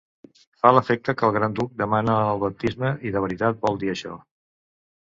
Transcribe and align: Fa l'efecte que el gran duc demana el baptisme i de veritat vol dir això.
Fa 0.61 0.71
l'efecte 0.77 1.15
que 1.19 1.27
el 1.27 1.35
gran 1.35 1.53
duc 1.61 1.77
demana 1.83 2.17
el 2.33 2.43
baptisme 2.45 2.93
i 3.11 3.17
de 3.19 3.25
veritat 3.29 3.63
vol 3.69 3.83
dir 3.87 3.97
això. 3.97 4.21